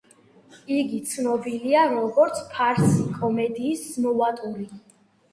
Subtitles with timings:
[0.75, 4.67] იგი ცნობილია, როგორც ფარსი კომედიის ნოვატორი.